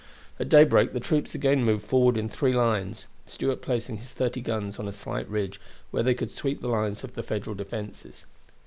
[0.39, 4.79] At daybreak the troops again moved forward in three lines, Stuart placing his thirty guns
[4.79, 8.25] on a slight ridge, where they could sweep the lines of the Federal defenses.